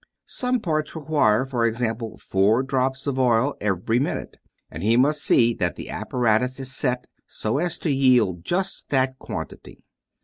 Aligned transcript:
Some 0.25 0.59
parts 0.59 0.95
require, 0.95 1.45
for 1.45 1.63
example, 1.63 2.17
four 2.17 2.63
drops 2.63 3.05
of 3.05 3.19
oil 3.19 3.53
every 3.61 3.99
minute, 3.99 4.37
and 4.71 4.81
he 4.81 4.97
must 4.97 5.21
see 5.23 5.53
that 5.53 5.75
the 5.75 5.91
apparatus 5.91 6.59
is 6.59 6.75
set 6.75 7.05
so 7.27 7.59
as 7.59 7.77
to 7.77 7.91
yield 7.91 8.43
just 8.43 8.89
that 8.89 9.19
quantity. 9.19 9.83